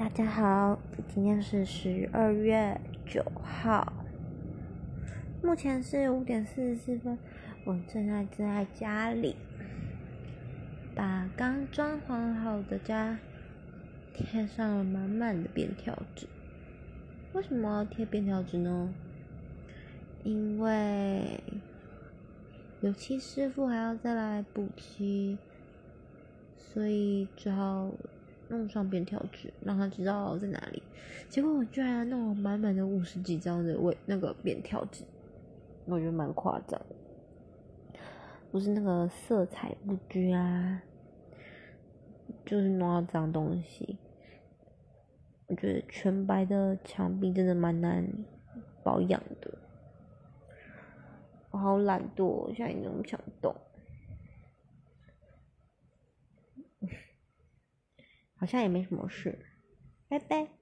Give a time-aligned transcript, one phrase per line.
[0.00, 3.92] 大家好，今天是十二月九号，
[5.42, 7.18] 目前是五点四十四分，
[7.66, 9.36] 我正在正在家里
[10.94, 13.18] 把刚装潢好的家
[14.14, 16.26] 贴上了满满的便条纸。
[17.34, 18.94] 为什么要贴便条纸呢？
[20.24, 21.42] 因为
[22.80, 25.36] 油漆师傅还要再来补漆，
[26.56, 27.90] 所以只好。
[28.50, 30.82] 弄上便条纸，让他知道在哪里。
[31.28, 35.04] 结果我居然弄了满满的五十几张的位那个便条纸，
[35.86, 36.78] 我觉得蛮夸张。
[38.50, 40.82] 不是那个色彩不均啊，
[42.44, 43.96] 就是弄到脏东西。
[45.46, 48.04] 我觉得全白的墙壁真的蛮难
[48.82, 49.56] 保养的。
[51.50, 53.54] 我好懒惰，现在都不想动。
[58.40, 59.38] 好像也没什么事，
[60.08, 60.59] 拜拜。